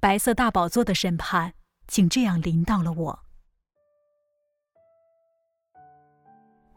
[0.00, 1.54] 白色大宝座的审判
[1.88, 3.18] 竟这样临到了我。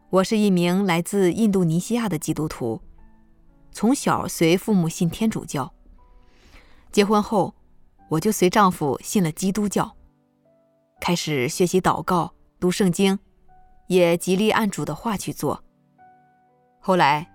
[0.09, 2.81] 我是一名来自印度尼西亚的基督徒，
[3.71, 5.71] 从小随父母信天主教。
[6.92, 7.53] 结婚后，
[8.09, 9.95] 我就随丈夫信了基督教，
[10.99, 13.19] 开始学习祷告、读圣经，
[13.85, 15.63] 也极力按主的话去做。
[16.79, 17.31] 后来，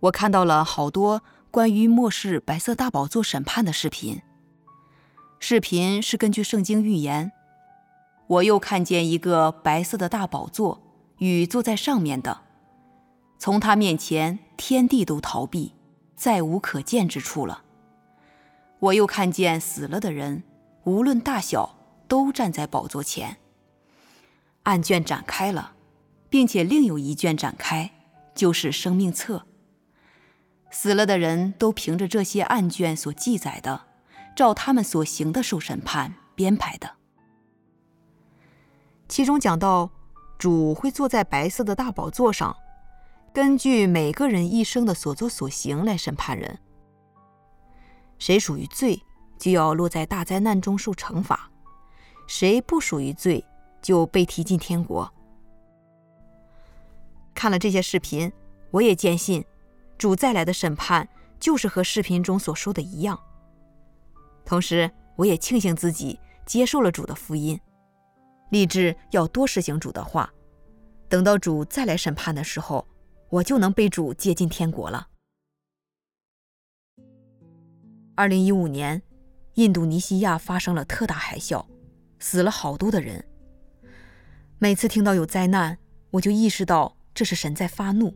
[0.00, 4.20] 我看到了好多关于末世白色大宝座审判的视频。
[5.42, 7.32] 视频是根据圣经预言。
[8.26, 10.82] 我又看见一个白色的大宝座
[11.16, 12.42] 与坐在上面的，
[13.38, 15.72] 从他面前天地都逃避，
[16.14, 17.64] 再无可见之处了。
[18.80, 20.42] 我又看见死了的人，
[20.84, 21.74] 无论大小，
[22.06, 23.38] 都站在宝座前。
[24.64, 25.72] 案卷展开了，
[26.28, 27.90] 并且另有一卷展开，
[28.34, 29.46] 就是生命册。
[30.70, 33.86] 死了的人都凭着这些案卷所记载的，
[34.40, 36.90] 照他们所行的受审判编排的。
[39.06, 39.90] 其中讲到，
[40.38, 42.56] 主会坐在白色的大宝座上，
[43.34, 46.58] 根据每个人一生的所作所行来审判人。
[48.18, 49.02] 谁属于罪，
[49.38, 51.36] 就要落在大灾难中受惩罚；
[52.26, 53.44] 谁不属于罪，
[53.82, 55.12] 就被提进天国。
[57.34, 58.32] 看了这些视频，
[58.70, 59.44] 我也坚信，
[59.98, 61.06] 主再来的审判
[61.38, 63.20] 就是和视频中所说的一样。
[64.44, 67.60] 同时，我也庆幸自己接受了主的福音，
[68.50, 70.32] 立志要多实行主的话。
[71.08, 72.86] 等到主再来审判的时候，
[73.28, 75.08] 我就能被主接进天国了。
[78.14, 79.02] 二零一五年，
[79.54, 81.64] 印度尼西亚发生了特大海啸，
[82.18, 83.24] 死了好多的人。
[84.58, 85.78] 每次听到有灾难，
[86.10, 88.14] 我就意识到这是神在发怒，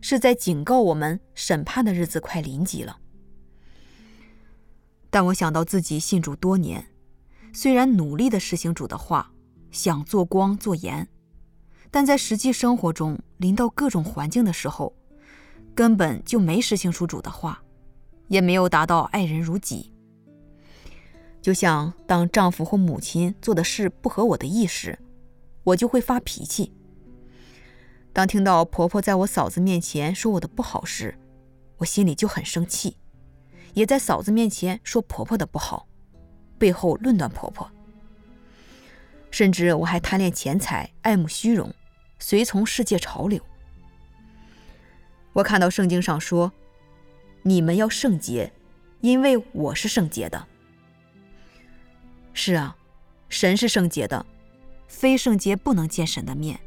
[0.00, 2.98] 是在警告我们审判的日子快临近了。
[5.10, 6.86] 但我想到自己信主多年，
[7.52, 9.32] 虽然努力地实行主的话，
[9.70, 11.08] 想做光做盐，
[11.90, 14.94] 但在实际生活中临到各种环境的时候，
[15.74, 17.62] 根本就没实行出主的话。
[18.28, 19.92] 也没有达到爱人如己。
[21.40, 24.98] 就像当丈夫或母亲做的事不合我的意时，
[25.62, 26.72] 我就会发脾气；
[28.12, 31.16] 当听到婆婆在我嫂子面前说我的不好时，
[31.76, 32.96] 我心里就很生气，
[33.76, 35.86] 也在嫂子面前说婆婆的不好，
[36.58, 37.70] 背后论断婆婆。
[39.30, 41.72] 甚至我还贪恋钱财，爱慕虚荣，
[42.18, 43.38] 随从世界潮流。
[45.34, 46.50] 我看到圣经上说。
[47.42, 48.52] 你们要圣洁，
[49.02, 50.48] 因为我是圣洁的。
[52.32, 52.76] 是啊，
[53.28, 54.26] 神是圣洁的，
[54.88, 56.58] 非圣洁不能见神的面。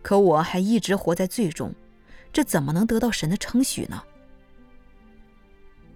[0.00, 1.74] 可我还一直活在罪中，
[2.32, 4.02] 这怎么能得到神的称许呢？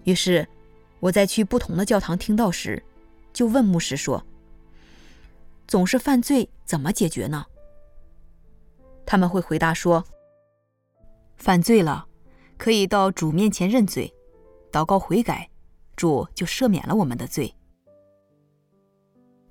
[0.03, 0.47] 于是，
[0.99, 2.81] 我在去不同的教堂听到时，
[3.33, 4.23] 就问牧师说
[5.67, 7.45] ：“总是犯罪，怎么解决呢？”
[9.05, 10.03] 他们会回答说
[11.37, 12.07] ：“犯罪了。”
[12.57, 14.13] 可以到主面前认罪，
[14.71, 15.49] 祷告悔改，
[15.95, 17.51] 主就赦免了我们的罪。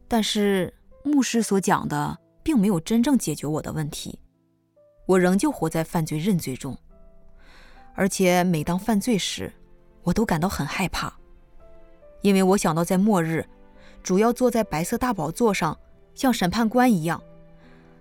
[0.06, 0.72] 但是
[1.02, 4.16] 牧师所讲的并没有真正解决我的问题，
[5.06, 6.78] 我仍旧活在犯罪认罪中，
[7.96, 9.52] 而且每当犯罪时，
[10.02, 11.12] 我都感到很害怕，
[12.22, 13.46] 因为我想到在末日，
[14.02, 15.78] 主要坐在白色大宝座上，
[16.14, 17.22] 像审判官一样，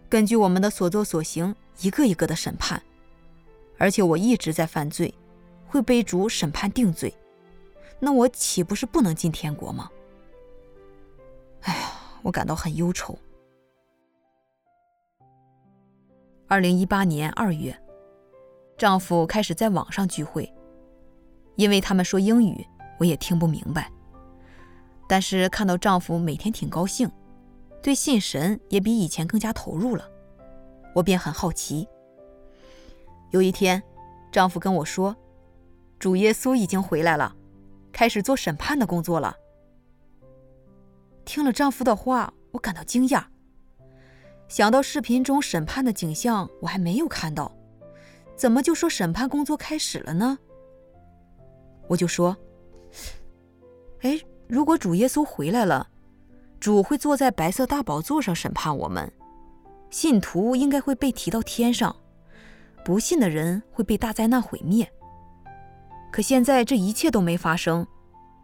[0.08, 2.82] 根据我们的所作所行，一个一个的审判。
[3.78, 5.14] 而且我一直在犯罪，
[5.68, 7.14] 会被主审判定罪，
[8.00, 9.90] 那我岂不是不能进天国吗？
[11.62, 13.18] 哎呀，我感到很忧愁。
[16.48, 17.78] 二零一八年二月，
[18.78, 20.52] 丈夫开始在网上聚会，
[21.59, 22.66] 因为他们说英语，
[22.97, 23.92] 我也听不明白。
[25.09, 27.12] 但是看到丈夫每天挺高兴，
[27.84, 30.09] 对信神也比以前更加投入了，
[30.96, 31.86] 我便很好奇。
[33.31, 33.84] 有一天，
[34.31, 35.14] 丈夫跟我说
[36.00, 37.36] ：“主耶稣已经回来了，
[37.92, 39.36] 开始做审判的工作了。”
[41.25, 43.25] 听了丈夫的话，我感到惊讶。
[44.48, 47.51] 想到视频中审判的景象，我还没有看到，
[48.38, 50.39] 怎么就说审判工作开始了呢？
[51.89, 52.38] 我就说
[54.01, 55.89] ：“哎，如果主耶稣回来了，
[56.59, 59.12] 主会坐在白色大宝座上审判我们，
[59.89, 61.94] 信徒应该会被提到天上。”
[62.86, 64.89] 不信的人会被大灾难毁灭。
[66.12, 67.86] 可现在这一切都没发生，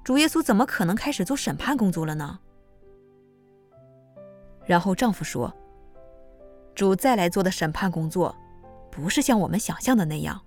[0.03, 2.39] 主耶稣怎么可能开始做审判工作了呢？
[4.65, 5.51] 然后丈夫说
[6.75, 8.35] ：“主再来做的审判工作，
[8.91, 10.39] 不是像我们想象的那样。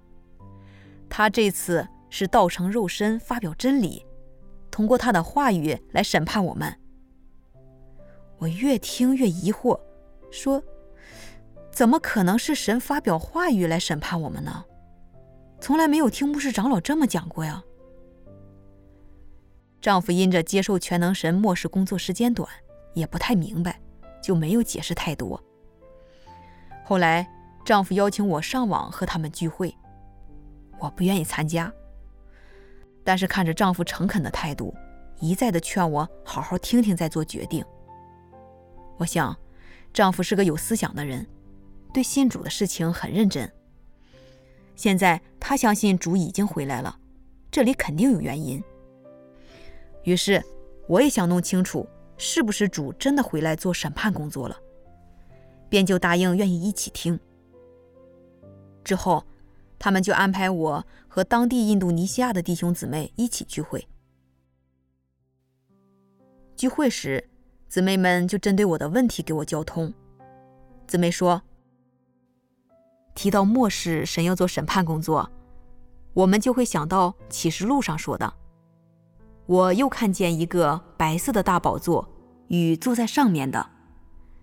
[1.08, 4.06] 他这次是道成肉身发表真理，
[4.70, 6.75] 通过他的话语来审判我们。
[8.38, 9.78] 我越听越疑惑，
[10.31, 10.62] 说
[11.72, 14.64] ：“怎么可能是神发表话语来审判我们呢？
[15.60, 17.62] 从来没有听牧师长老这么讲过呀。”
[19.81, 22.49] 丈夫因着接受全能神末世工作时间短，
[22.94, 23.81] 也不太明白，
[24.22, 25.43] 就没有解释太多。
[26.84, 27.28] 后来，
[27.64, 29.75] 丈夫邀请我上网和他们聚会，
[30.78, 31.72] 我不愿意参加。
[33.08, 34.75] 但是看着丈夫诚恳的态度，
[35.19, 37.64] 一再的劝我好好听听再做决定。
[38.99, 39.34] 我想，
[39.94, 41.26] 丈夫是个有思想的人，
[41.94, 43.50] 对信主的事情很认真。
[44.76, 46.99] 现在他相信主已经回来了，
[47.50, 48.62] 这里肯定有原因。
[50.04, 50.44] 于是，
[50.87, 51.88] 我也想弄清楚
[52.19, 54.54] 是不是主真的回来做审判工作了，
[55.70, 57.19] 便就答应愿意一起听。
[58.84, 59.25] 之后，
[59.78, 63.86] 他们就安排我和当地印度尼西亚的弟兄姊妹一起聚会。
[66.56, 67.28] 聚会时，
[67.69, 69.92] 姊妹们就针对我的问题给我交通。
[70.86, 71.42] 姊妹说
[73.14, 75.30] ：“提到末世神要做审判工作，
[76.14, 78.34] 我们就会想到启示录上说的。”
[79.46, 82.08] 我又看见一个白色的大宝座
[82.48, 83.70] 与坐在上面的，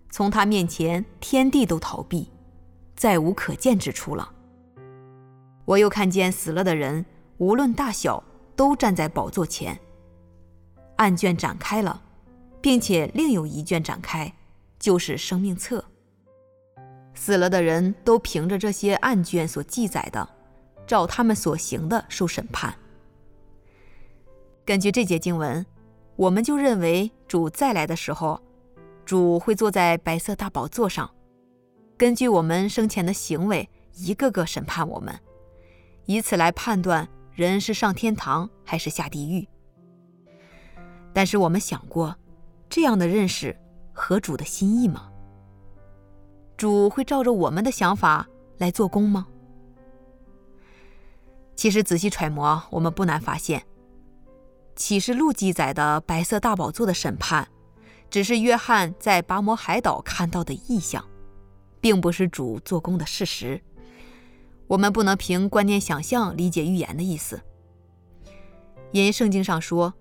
[0.10, 2.32] 从他面前天地都逃避，
[2.96, 4.35] 再无可见之处了。
[5.66, 7.06] 我又看见死了的人，
[7.38, 8.24] 无论大小，
[8.56, 9.80] 都站在宝座前。
[10.98, 12.02] 案卷展开了，
[12.62, 14.34] 并且另有一卷展开，
[14.80, 15.84] 就是生命册。
[17.14, 20.28] 死了的人都凭着这些案卷所记载的，
[20.86, 22.74] 照他们所行的受审判。
[24.64, 25.66] 根据这节经文，
[26.16, 28.42] 我们就认为主再来的时候，
[29.06, 31.10] 主会坐在白色大宝座上，
[31.98, 35.18] 根据我们生前的行为，一个个审判我们，
[36.06, 39.48] 以此来判断人是上天堂还是下地狱。
[41.14, 42.16] 但是我们想过，
[42.70, 43.56] 这样的认识
[43.94, 45.10] 合主的心意吗？
[46.58, 49.28] 主会照着我们的想法来做工吗？
[51.56, 53.66] 其实仔细揣摩，我们不难发现。
[54.76, 57.48] 启示录记载的白色大宝座的审判，
[58.10, 61.06] 只是约翰在拔摩海岛看到的异象，
[61.80, 63.62] 并不是主做工的事实。
[64.68, 67.42] 我们不能凭观念想象理解预言的意思，
[68.92, 69.94] 因圣经上说，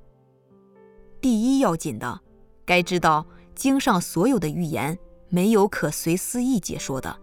[1.21, 2.21] 第一要紧的，
[2.65, 7.17] 该知道经上所有的预言没有可随私意解说的，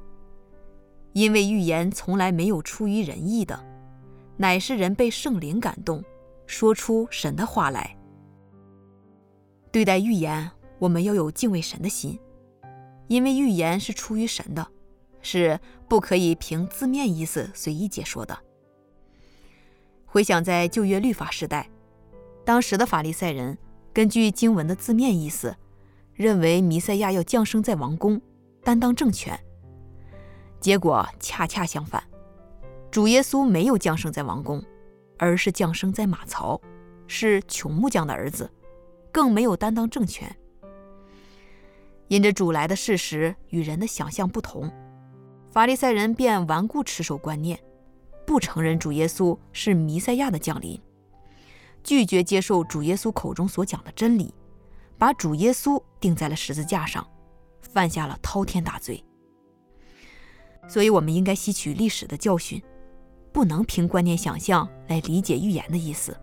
[1.14, 3.60] 因为预言从来没有出于人意的，
[4.38, 6.04] 乃是人被圣灵感动。
[6.48, 7.96] 说出神的话来。
[9.72, 12.20] 对待预言，我们要有敬畏神的心，
[13.08, 14.68] 因为预言是出于神的，
[15.22, 18.38] 是不可以凭字面意思随意解说的。
[20.06, 21.70] 回想在旧约律法时代，
[22.44, 23.58] 当时的法利赛人
[23.94, 25.56] 根据经文的字面意思，
[26.14, 28.22] 认为弥赛亚要降生在王宫，
[28.64, 29.40] 担当政权。
[30.60, 32.04] 结果恰恰相反，
[32.92, 34.64] 主耶稣没有降生在王宫。
[35.24, 36.60] 而是降生在马槽，
[37.06, 38.50] 是穷木匠的儿子，
[39.12, 40.36] 更没有担当政权。
[42.08, 44.68] 因着主来的事实与人的想象不同，
[45.52, 47.60] 法利赛人便顽固持守观念，
[48.26, 50.82] 不承认主耶稣是弥赛亚的降临，
[51.84, 54.34] 拒绝接受主耶稣口中所讲的真理，
[54.98, 57.06] 把主耶稣钉在了十字架上，
[57.62, 59.04] 犯下了滔天大罪。
[60.68, 62.62] 所以，我们应该吸取历史的教训。
[63.34, 66.14] 不能凭观念想象来理解预言的意思。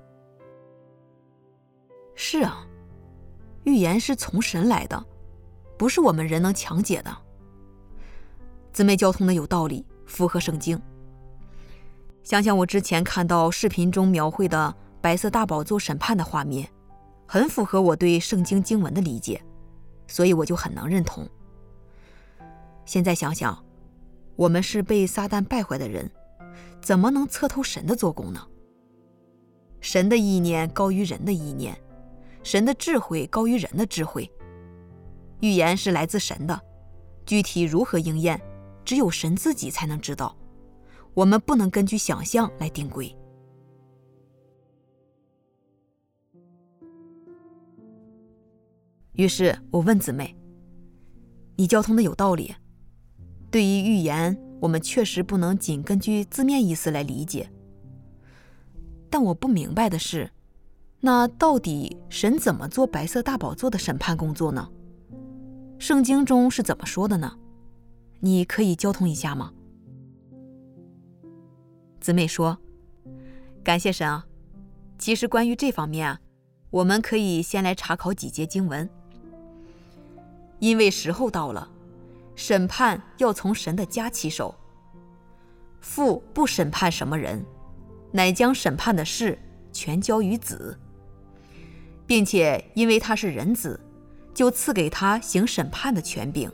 [2.14, 2.66] 是啊，
[3.64, 5.06] 预言是从神来的，
[5.78, 7.27] 不是我们人能强解的。
[8.78, 10.80] 姊妹交通的有道理，符合圣经。
[12.22, 16.70] 想想我之前看到视频中描绘的白色大宝座审判的画面，
[17.26, 19.42] 很符合我对圣经经文的理解，
[20.06, 21.28] 所以我就很能认同。
[22.86, 23.60] 现在想想，
[24.36, 26.08] 我们是被撒旦败坏的人。
[26.80, 28.46] 怎么能测透神的做工呢？
[29.80, 31.76] 神的意念高于人的意念，
[32.44, 34.30] 神的智慧高于人的智慧。
[35.40, 36.60] 预言是来自神的，
[37.26, 38.40] 具体如何应验，
[38.88, 40.34] 只有神自己才能知道。
[41.12, 43.14] 我们不能根据想象来定规。
[49.12, 50.34] 于是我问姊妹
[51.56, 52.54] ：“你交通的有道理，
[53.50, 57.48] 对于预言。”我们确实不能仅根据字面意思来理解，
[59.08, 60.28] 但我不明白的是，
[60.98, 64.66] 那到底神怎么做白色大宝座的审判工作呢？
[65.78, 67.38] 圣经中是怎么说的呢？
[68.20, 69.52] 你可以交通一下吗？
[72.00, 72.58] 姊妹说
[73.62, 74.26] ：“感谢神啊，
[74.98, 76.18] 其实关于这方面，
[76.70, 78.88] 我们可以先来查考几节经文。
[80.58, 81.70] 因为时候到了，
[82.34, 84.54] 审判要从神的家起手。
[85.80, 87.44] 父不审判什么人，
[88.10, 89.38] 乃将审判的事
[89.72, 90.76] 全交于子，
[92.04, 93.78] 并且因为他是人子，
[94.34, 96.50] 就赐给他行审判的权柄。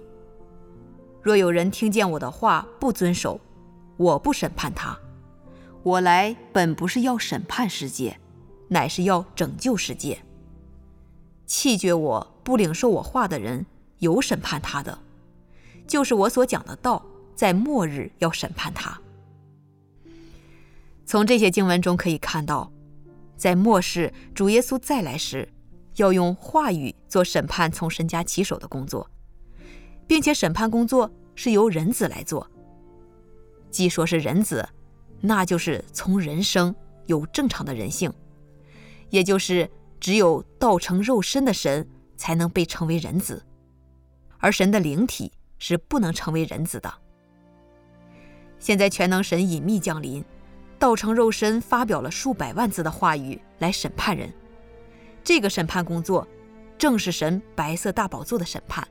[1.25, 3.41] 若有人听见我的话不遵守，
[3.97, 4.95] 我不审判他。
[5.83, 8.21] 我来本不是要审判世界，
[8.69, 10.23] 乃是要拯救世界。
[11.47, 13.65] 弃绝我不领受我话的人，
[14.01, 14.99] 有审判他的，
[15.87, 17.03] 就是我所讲的道，
[17.35, 19.01] 在末日要审判他。
[21.07, 22.71] 从这些经文中可以看到，
[23.35, 25.49] 在末世主耶稣再来时，
[25.97, 29.11] 要用话语做审判从神家起手的工作，
[30.07, 32.49] 并且审判工作是由人子来做。
[33.71, 34.69] 既说是人子，
[35.21, 36.75] 那就是从人生，
[37.07, 38.13] 有正常的人性，
[39.11, 43.45] 也就是只有道成肉身的神才能被称为人子，
[44.39, 46.93] 而神的灵体是不能成为人子的。
[48.59, 50.25] 现在全能神隐秘降临。
[50.77, 54.31] 道成肉身，发表了数百万字的话语来审判人。
[55.23, 56.27] 这个审判工作，
[56.77, 58.87] 正是神白色大宝座的审判。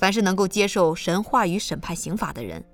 [0.00, 2.64] 凡是能够接受神话语审判刑罚的人，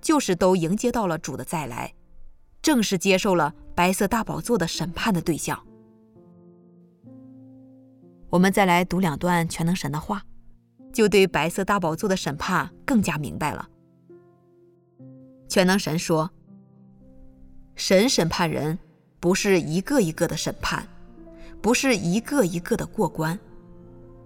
[0.00, 1.92] 就是都迎接到了主的再来，
[2.62, 5.60] 正是接受了白色大宝座的审判的对象。
[8.30, 10.22] 我们再来读两段全能神的话，
[10.92, 13.68] 就对白色大宝座的审判更加明白了。
[15.48, 16.30] 全能神说。
[17.74, 18.78] 神审判人，
[19.18, 20.86] 不是一个一个的审判，
[21.60, 23.36] 不是一个一个的过关，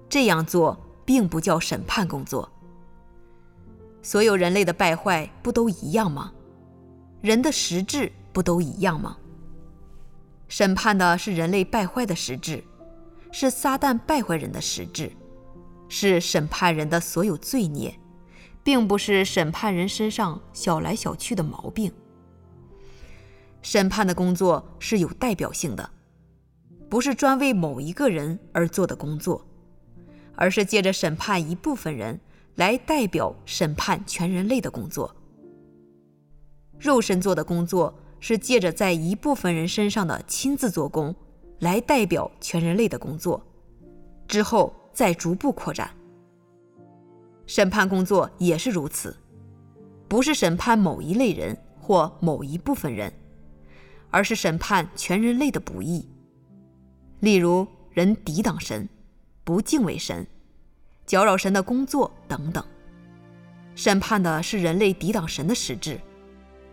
[0.06, 2.50] 这样做并不叫审判工作。
[4.02, 6.32] 所有人类的败坏不都一样吗？
[7.20, 9.16] 人的实质不都一样吗？
[10.48, 12.62] 审判的是人类败坏的实质，
[13.30, 15.12] 是撒旦败坏人的实质，
[15.88, 17.98] 是审判人的所有罪孽，
[18.62, 21.92] 并不是审判人身上小来小去的毛病。
[23.62, 25.88] 审判的工作是有代表性的，
[26.90, 29.46] 不是专为某一个人而做的工作，
[30.42, 32.18] 而是借着审判一部分人
[32.56, 35.14] 来代表审判全人类的工作。
[36.80, 41.14] 肉身做的工作是借着在一部分人身上的亲自做工
[41.60, 43.40] 来代表全人类的工作，
[44.26, 45.88] 之后再逐步扩展。
[47.46, 49.16] 审判工作也是如此，
[50.08, 53.12] 不是审判某一类人或某一部分人。
[54.10, 56.08] 而是审判全人类的不义，
[57.20, 58.88] 例如人抵挡神、
[59.44, 60.26] 不敬畏神、
[61.06, 62.64] 搅扰神的工作等等。
[63.74, 65.98] 审判的是人类抵挡神的实质，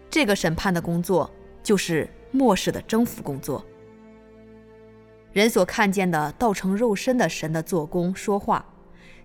[0.09, 1.29] 这个审判的工作
[1.63, 3.65] 就是末世的征服工作。
[5.31, 8.65] 人所看见的道成肉身的神的做工说话，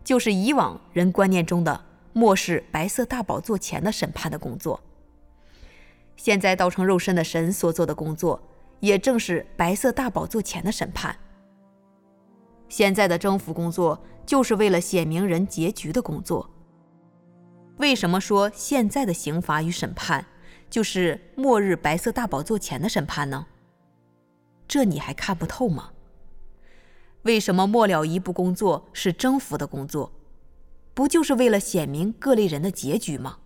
[0.04, 4.80] 就是以往人观念中的末世白色大宝座前的审判的工作。
[6.16, 8.40] 现在道成肉身的神所做的工作，
[8.80, 11.16] 也正是白色大宝座前的审判。
[12.76, 16.50] 现在的征服工作，就是为了显明人结局的工作。
[17.76, 20.26] 为什么说现在的刑罚与审判，
[20.68, 23.46] 就是末日白色大宝座前的审判呢？
[24.66, 25.90] 这你还看不透吗？
[27.22, 30.10] 为什么末了一步工作是征服的工作？
[30.94, 33.38] 不就是为了显明各类人的结局吗？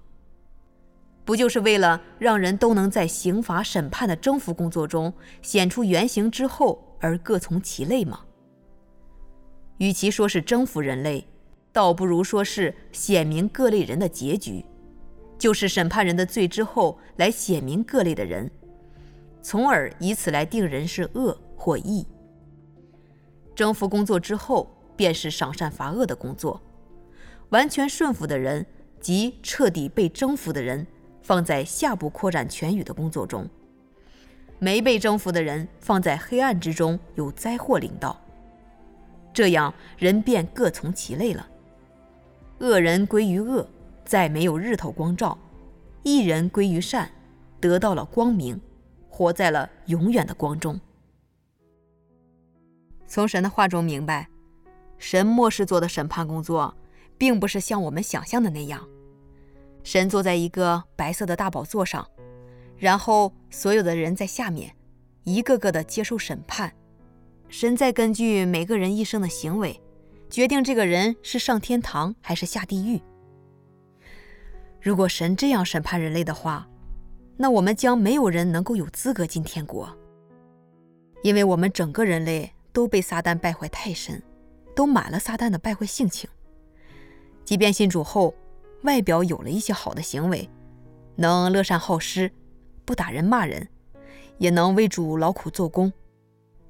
[1.26, 8.20] 不就是为了让人都能在刑罚审判的征服工作中显出原形之后而各从其类吗？
[9.78, 11.26] 与其说是征服人类，
[11.72, 14.64] 倒不如说是显明各类人的结局，
[15.38, 18.50] 就是审判人的罪之后来显明各类的人，
[19.42, 22.06] 从而以此来定人是恶或义。
[23.54, 26.60] 征服工作之后，便是赏善罚恶的工作，
[27.48, 28.64] 完全顺服的人
[29.00, 30.86] 即彻底被征服的人。
[31.20, 33.46] 放在下部扩展全宇的工作中，
[34.58, 38.18] 没被征服的人放在黑暗之中，有灾祸临到。
[39.38, 41.48] 这样人便各从其类了。
[42.58, 43.64] 恶人归于恶，
[44.04, 45.38] 再没有日头光照；
[46.02, 47.08] 一人归于善，
[47.60, 48.60] 得到了光明，
[49.08, 50.80] 活在了永远的光中。
[53.06, 54.28] 从神的话中明白，
[54.98, 56.74] 神末世做的审判工作，
[57.16, 58.84] 并不是像我们想象的那样。
[59.84, 62.04] 神坐在一个白色的大宝座上，
[62.76, 64.74] 然后所有的人在下面，
[65.22, 66.74] 一个个的接受审判。
[67.48, 69.80] 神再根据每个人一生的行为，
[70.28, 73.00] 决定这个人是上天堂还是下地狱。
[74.80, 76.68] 如果神这样审判人类的话，
[77.38, 79.88] 那我们将没有人能够有资格进天国，
[81.22, 84.22] 因为我们整个人类都被撒旦败坏太深，
[84.76, 86.28] 都满了撒旦的败坏性情。
[87.44, 88.34] 即便信主后，
[88.82, 90.48] 外表有了一些好的行为，
[91.16, 92.30] 能乐善好施，
[92.84, 93.66] 不打人骂人，
[94.36, 95.90] 也能为主劳苦做工，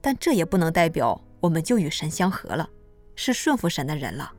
[0.01, 2.69] 但这也不能代表我们就与神相合了，
[3.15, 4.33] 是顺服神的人了。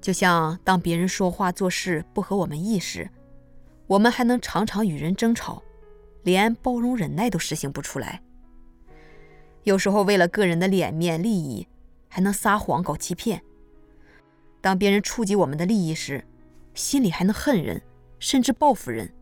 [0.00, 3.10] 就像当别人说话做事不合我们意时，
[3.86, 5.62] 我们还能常常与人争吵，
[6.22, 8.22] 连包容忍耐都实行不出来。
[9.64, 11.66] 有时候为了个人的脸面利益，
[12.08, 13.42] 还能撒谎搞欺骗。
[14.60, 16.24] 当别人触及我们的利益时，
[16.74, 17.82] 心里还能恨人，
[18.18, 19.12] 甚至报复人。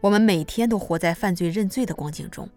[0.00, 2.48] 我们每天都活在犯罪认罪的光景中。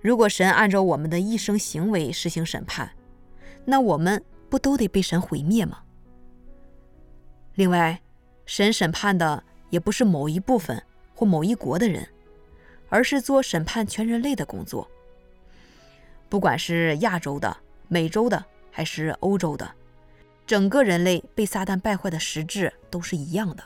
[0.00, 2.90] 如果神按照我们的一生行为实行审判，
[3.64, 5.82] 那我们不都得被神毁灭吗？
[7.54, 8.00] 另外，
[8.46, 10.82] 神审判的也不是某一部分
[11.14, 12.08] 或某一国的人。
[12.92, 14.90] 而是做审判全人类的工作，
[16.28, 19.76] 不管是亚洲的、美洲的还是欧洲的，
[20.44, 23.62] 整个人类被撒旦败坏的实质都是一样的。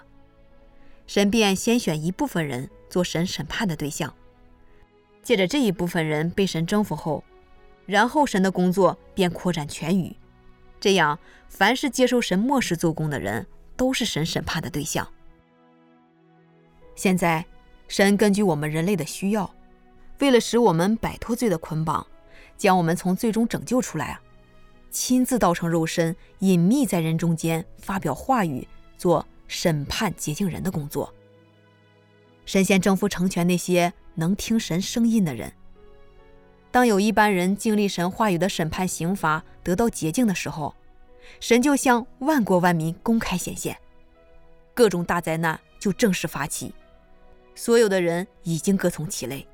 [1.06, 4.14] 神便先选一部分人做神审判的对象，
[5.24, 7.24] 借着这一部分人被神征服后，
[7.84, 10.14] 然后神的工作便扩展全宇。
[10.78, 13.44] 这样，凡是接受神漠视做工的人，
[13.76, 15.08] 都是神审判的对象。
[16.94, 17.44] 现在。
[17.86, 19.54] 神根据我们人类的需要，
[20.18, 22.04] 为了使我们摆脱罪的捆绑，
[22.56, 24.20] 将我们从罪中拯救出来啊，
[24.90, 28.66] 亲自道成肉身，隐秘在人中间，发表话语，
[28.96, 31.12] 做审判洁净人的工作。
[32.46, 35.52] 神先征服成全那些能听神声音的人。
[36.70, 40.74] 当有一般人经历神话语的审判刑罚，得到洁净的时候，
[41.38, 43.78] 神就向万国万民公开显现，
[44.74, 46.74] 各种大灾难就正式发起。
[47.54, 49.46] 所有的人已经各从其类，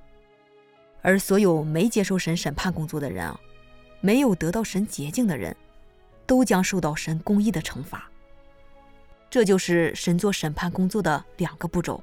[1.02, 3.38] 而所有没接受神审判工作的人啊，
[4.00, 5.55] 没有得到神洁净的人，
[6.26, 8.11] 都将受到神公义的惩罚。
[9.28, 12.02] 这就是神做审判工作的两个步骤。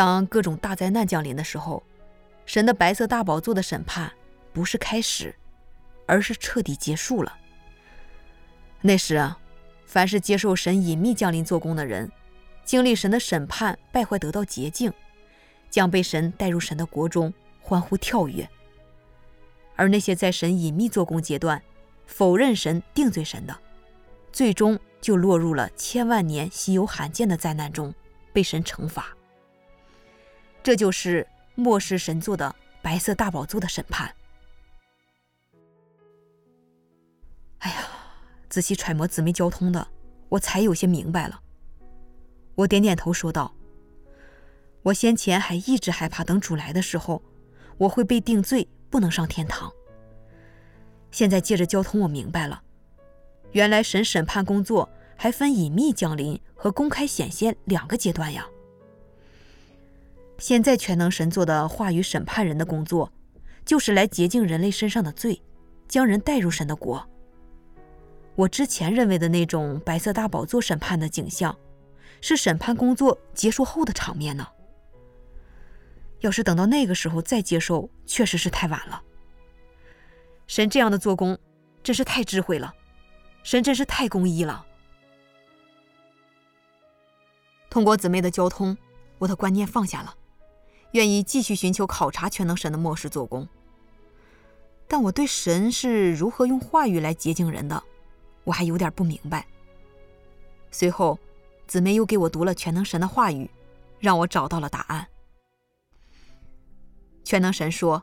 [0.00, 1.82] 当各种大灾难降临的时候，
[2.46, 4.10] 神的白色大宝座的审判
[4.50, 5.36] 不是开始，
[6.06, 7.36] 而是彻底结束了。
[8.80, 9.38] 那时啊，
[9.84, 12.10] 凡是接受神隐秘降临做工的人。
[12.64, 14.90] 经历神的审判，败坏得到洁净，
[15.68, 18.46] 将被神带入神的国中，欢呼跳跃；
[19.76, 21.60] 而那些在神隐秘做工阶段
[22.06, 23.54] 否认神、定罪神的，
[24.32, 27.92] 最终就落入了千万年稀有罕见的灾难中，
[28.32, 29.14] 被神惩罚。
[30.62, 34.14] 这就是末世神作的白色大宝座的审判。
[37.58, 37.88] 哎呀，
[38.48, 39.88] 仔细揣摩姊妹交通的，
[40.28, 41.40] 我才有些明白了。
[42.54, 43.54] 我点点头，说道
[44.84, 47.22] ：“我先前还一直害怕，等主来的时候，
[47.78, 49.72] 我会被定罪，不能上天堂。
[51.10, 52.62] 现在借着交通，我明白了，
[53.52, 58.46] 原来神审判工作还分隐秘降临和公开显现两个阶段呀。
[60.40, 63.12] 现在全能神做的话语审判人的工作，
[63.64, 65.40] 就是来洁净人类身上的罪，
[65.86, 67.08] 将人带入神的国。
[68.34, 71.56] 我之前认为的那种白色大宝座审判的景象。”
[72.22, 74.46] 是审判工作结束后的场面呢。
[76.18, 79.02] 要是等到那个时候再接受，确实是太晚了。
[80.46, 81.38] 神这样的做工，
[81.82, 82.74] 真是太智慧了，
[83.42, 84.66] 神真是太公义了。
[87.70, 88.76] 通过姊妹的交通，
[89.16, 90.14] 我的观念放下了，
[90.92, 93.48] 愿意继续寻求考察全能神的末世做工。
[94.88, 97.82] 但我对神是如何用话语来洁净人的，
[98.44, 99.46] 我还有点不明白。
[100.70, 101.18] 随后。
[101.66, 103.48] 姊妹又给我读了全能神的话语，
[104.00, 105.06] 让我找到了答案。
[107.22, 108.02] 全能神说：“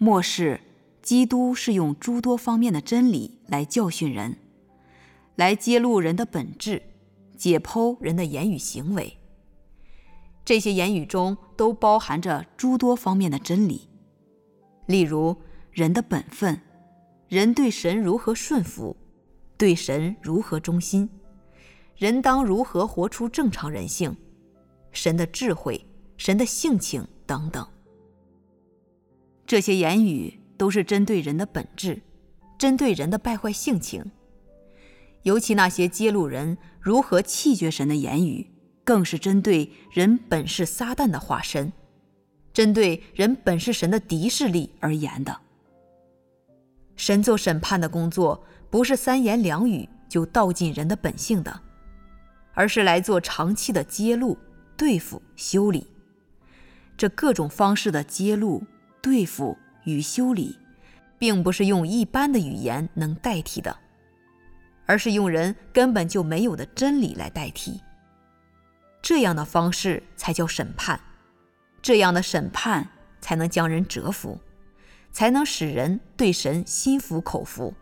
[0.00, 0.58] 末世，
[1.02, 4.38] 基督是用诸多方面的真理来教训人，
[5.36, 6.80] 来揭露人的本质，
[7.36, 9.18] 解剖人的言语行为。
[10.44, 13.88] 这些言语中都包含着诸多方面的真理，
[14.86, 15.36] 例如
[15.70, 16.60] 人的本分，
[17.28, 18.96] 人对神如何顺服，
[19.56, 21.08] 对神如何忠心。”
[21.96, 24.16] 人当如何活出正常人性？
[24.90, 27.66] 神的智慧、神的性情等等，
[29.46, 32.02] 这些言语都是针对人的本质，
[32.58, 34.04] 针对人的败坏性情。
[35.22, 38.53] 尤其那些揭露人如何弃绝神的言语，
[38.84, 41.72] 更是针对人本是撒旦的化身，
[42.52, 45.36] 针对人本是神的敌视力而言的。
[46.94, 51.60] 神做审判的工作，不是三言两语就道尽人的本性的。
[52.56, 54.38] 而是来做长期的揭露、
[54.76, 55.88] 对付、修理，
[56.96, 58.62] 这各种方式的揭露、
[59.02, 60.56] 对付与修理，
[61.18, 63.76] 并不是用一般的语言能代替的，
[64.86, 67.80] 而是用人根本就没有的真理来代替。
[69.04, 70.98] 这样的方式才叫审判，
[71.82, 72.88] 这样的审判
[73.20, 74.40] 才能将人折服，
[75.12, 77.74] 才能使人对神心服口服，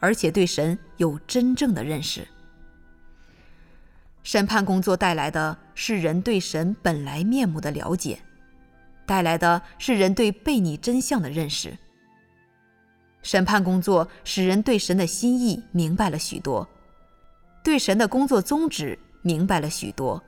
[0.00, 2.26] 而且对神有真正的认识。
[4.22, 8.20] 审判工作带来的是人对神本来面目的了解，
[9.04, 11.76] 带来的是人对悖逆真相的认识。
[13.22, 16.66] 审判工作使人对神的心意明白了许多，
[17.62, 20.22] 对神的工作宗旨明白了许多，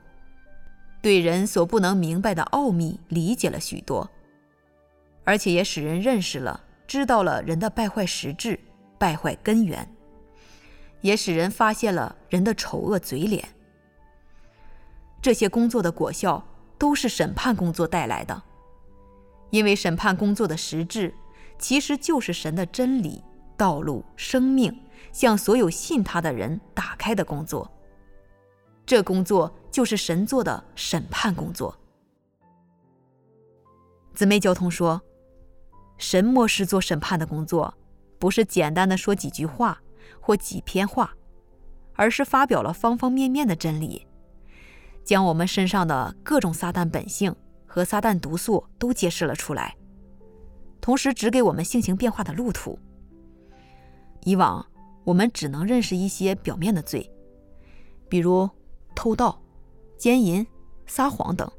[1.01, 4.09] 对人所不能明白的奥秘理解了许多，
[5.23, 8.59] 而且也使人认识了、知道了人的败坏实质、
[8.97, 9.87] 败坏根源，
[11.01, 13.47] 也使人发现了人的丑恶嘴脸。
[15.21, 16.43] 这些工作的果效
[16.77, 18.41] 都是审判工作带来的，
[19.49, 21.13] 因为审判工作的实质
[21.59, 23.23] 其实就是神的真理、
[23.57, 24.73] 道路、生命
[25.11, 27.69] 向所有信他的人打开的工作。
[28.85, 31.75] 这工作就是神做的审判工作。
[34.13, 35.01] 姊妹交通说，
[35.97, 37.73] 神漠视做审判的工作，
[38.19, 39.81] 不是简单的说几句话
[40.21, 41.13] 或几篇话，
[41.93, 44.05] 而是发表了方方面面的真理。
[45.03, 49.75] 将我们身上的各种撒旦本性和撒旦毒素都揭示了出来，
[50.79, 52.79] 同时指给我们性情变化的路途。
[54.23, 54.65] 以往
[55.03, 57.11] 我们只能认识一些表面的罪，
[58.09, 58.49] 比如
[58.95, 59.39] 偷盗、
[59.97, 60.47] 奸淫、
[60.87, 61.51] 撒谎等，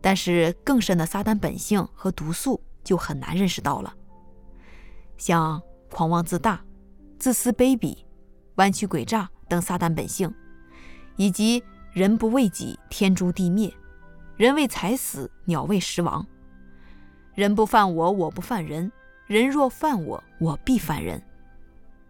[0.00, 3.94] 但是更深的撒旦本性和毒素就很难认识到了，
[5.16, 5.60] 像
[5.90, 6.62] 狂妄自大、
[7.18, 7.96] 自私卑鄙、
[8.56, 10.32] 弯曲诡诈等撒旦本性，
[11.16, 11.64] 以及。
[11.94, 13.72] 人不为己，天诛地灭；
[14.36, 16.24] 人为财死，鸟为食亡。
[17.34, 18.88] 人不犯我，我不犯人；
[19.26, 21.20] 人若犯我，我必犯人。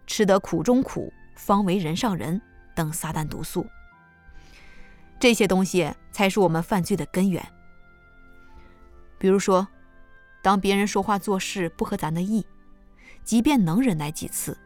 [0.07, 2.39] 吃得苦中苦，方为人上人。
[2.75, 3.65] 等撒旦毒素，
[5.19, 7.45] 这些东西才是我们犯罪的根源。
[9.19, 9.67] 比如说，
[10.43, 12.47] 当别人说话做事不合咱的意，
[13.25, 14.57] 即便能忍耐几次，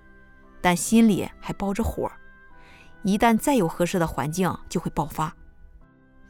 [0.61, 2.11] 但心里还包着火。
[3.03, 5.35] 一旦再有合适的环境，就会爆发，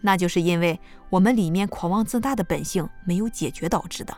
[0.00, 0.80] 那就是因为
[1.10, 4.16] 我们里面狂妄自大的本性没有解决导致的。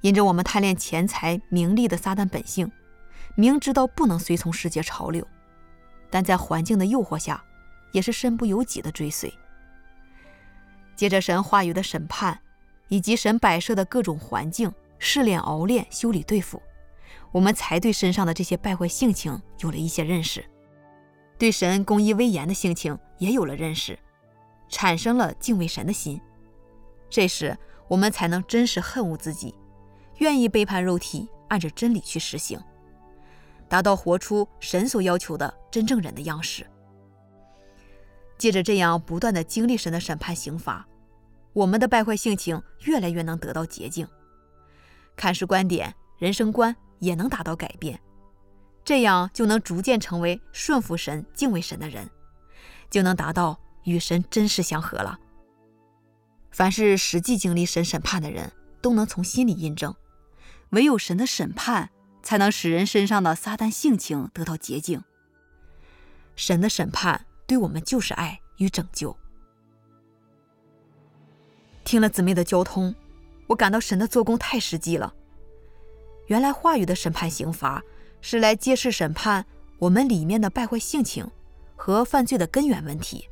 [0.00, 2.72] 因着我们贪恋钱财名利的撒旦本性，
[3.36, 5.24] 明知道不能随从世界潮流，
[6.08, 7.44] 但在环境的诱惑下，
[7.92, 9.32] 也是身不由己的追随。
[10.94, 12.40] 接着神话语的审判，
[12.88, 16.62] 以及神摆设的各种环境试炼、熬炼、修理、对付，
[17.32, 20.44] 我们才对身上的这些败坏性情有了一些认识。
[21.38, 23.98] 对神公义威严的性情也有了认识，
[24.68, 26.20] 产生了敬畏神的心。
[27.08, 27.56] 这时，
[27.88, 29.54] 我们才能真实恨恶自己，
[30.18, 32.60] 愿意背叛肉体，按着真理去实行，
[33.70, 36.66] 达到活出神所要求的真正人的样式。
[38.40, 40.88] 借着这样不断的经历神的审判刑罚，
[41.52, 44.08] 我们的败坏性情越来越能得到洁净，
[45.14, 48.00] 看事观点、人生观也能达到改变。
[48.82, 52.08] 这样就能逐渐成为顺服神、敬畏神的人，
[52.88, 55.20] 就能达到与神真实相合了。
[56.50, 58.50] 凡是实际经历神审判的人，
[58.80, 59.94] 都能从心里印证，
[60.70, 61.90] 唯有神的审判，
[62.22, 65.04] 才能使人身上的撒旦性情得到洁净。
[66.34, 69.16] 神的审判对我们就是爱与拯救。
[71.82, 72.94] 听了姊妹的交通，
[73.48, 75.12] 我感到神的做工太实际了。
[76.28, 77.82] 原来话语的审判刑罚。
[78.22, 79.46] 是来揭示审判
[79.78, 81.26] 我们里面的败坏性情
[81.74, 83.26] 和犯罪的根源问题，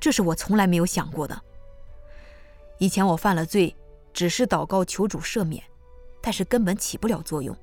[0.00, 1.40] 这是我从来没有想过的。
[2.78, 3.74] 以前我犯了罪，
[4.12, 5.62] 只是祷告求主赦免，
[6.20, 7.56] 但是根本起不了作用，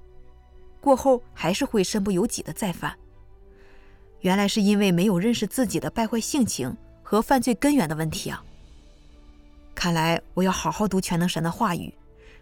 [0.79, 2.97] 过后还是会身不由己的再犯。
[4.25, 8.43] 原来是因为没有认识自己的败坏性情和犯罪根源的问题啊！
[9.75, 11.93] 看来我要好好读全能神的话语，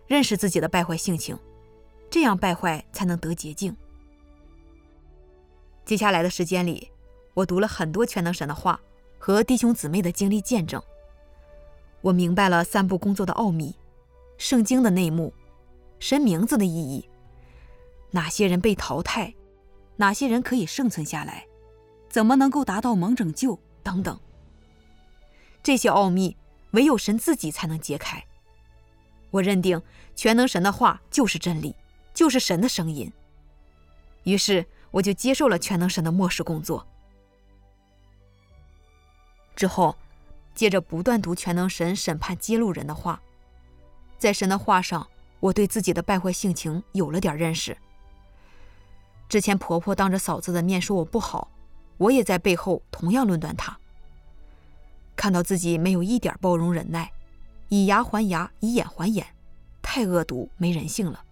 [0.07, 1.37] 认识自己的败坏性情，
[2.09, 3.75] 这样败坏才能得洁净。
[5.83, 6.89] 接下来的时间里，
[7.33, 8.79] 我读了很多全能神的话
[9.19, 10.81] 和弟兄姊妹的经历见证。
[11.99, 13.75] 我明白了三步工作的奥秘，
[14.37, 15.33] 圣经的内幕，
[15.99, 17.09] 神名字的意义，
[18.11, 19.33] 哪些人被淘汰，
[19.97, 21.45] 哪些人可以生存下来，
[22.13, 24.19] 怎么能够达到蒙拯救等等。
[25.63, 26.37] 这些奥秘
[26.73, 28.23] 唯有神自己才能揭开。
[29.31, 29.81] 我认定
[30.15, 31.75] 全能神的话就是真理，
[32.13, 33.11] 就是神的声音。
[34.25, 34.63] 于是。
[34.93, 36.85] 我就接受了全能神的末世工作。
[39.55, 39.97] 之后，
[40.53, 43.19] 接着不断读全能神审判揭露人的话，
[44.19, 47.75] 在神的话上，我对自己的败坏性情有了点认识。
[49.27, 51.49] 之前婆婆当着嫂子的面说我不好，
[51.97, 53.77] 我也在背后同样论断她。
[55.15, 57.11] 看到自己没有一点包容忍耐，
[57.69, 59.25] 以牙还牙，以眼还眼，
[59.81, 61.23] 太恶毒没人性了。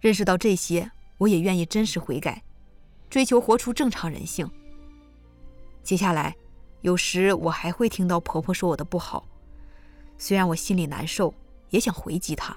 [0.00, 2.42] 认识到这些，我也愿意真实悔改，
[3.10, 4.50] 追求活出正常人性。
[5.82, 6.36] 接下来，
[6.82, 9.26] 有时我还会听到婆婆说我的不好，
[10.16, 11.34] 虽然我心里难受，
[11.70, 12.56] 也想回击她，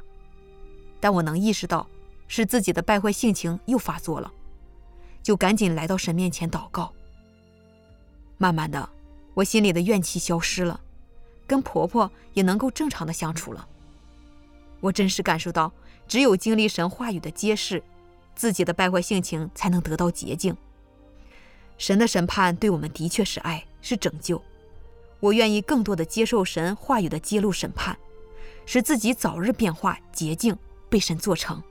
[1.00, 1.90] 但我能意识到
[2.28, 4.32] 是自己的败坏性情又发作了，
[5.24, 6.94] 就赶紧来到神面前祷告。
[8.38, 8.88] 慢慢的，
[9.34, 10.80] 我心里的怨气消失了，
[11.48, 13.66] 跟婆婆也能够正常的相处了。
[14.82, 15.72] 我真实感受到，
[16.08, 17.82] 只有经历神话语的揭示，
[18.36, 20.56] 自己的败坏性情才能得到洁净。
[21.78, 24.42] 神的审判对我们的确是爱，是拯救。
[25.22, 27.98] 我愿意更多的接受神话语的揭露审判，
[28.66, 30.58] 使自己早日变化洁净，
[30.90, 31.64] 被神做成。